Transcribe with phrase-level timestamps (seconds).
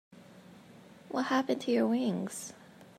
[1.09, 2.53] What happened to your wings?